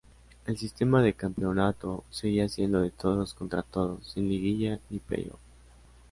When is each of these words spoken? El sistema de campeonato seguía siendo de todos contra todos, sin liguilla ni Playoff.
El 0.47 0.57
sistema 0.57 1.03
de 1.03 1.13
campeonato 1.13 2.03
seguía 2.09 2.49
siendo 2.49 2.81
de 2.81 2.89
todos 2.89 3.35
contra 3.35 3.61
todos, 3.61 4.11
sin 4.13 4.27
liguilla 4.27 4.79
ni 4.89 4.97
Playoff. 4.97 5.37